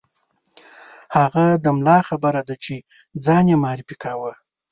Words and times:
هغه 1.17 1.45
د 1.63 1.65
ملا 1.77 1.97
خبره 2.09 2.41
ده 2.47 2.55
چې 2.63 2.75
ځان 3.25 3.45
یې 3.51 3.55
معرفي 3.63 3.95
کاوه. 4.03 4.31